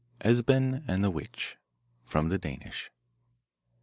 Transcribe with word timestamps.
Esben 0.21 0.83
and 0.87 1.03
the 1.03 1.11
Witch 1.11 1.57
From 2.05 2.29
the 2.29 2.39
Danish. 2.39 2.89